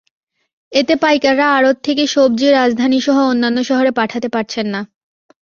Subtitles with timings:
[0.71, 4.81] এতে পাইকাররা আড়ত থেকে সবজি রাজধানীসহ অন্যান্য শহরে পাঠাতে পারছেন না।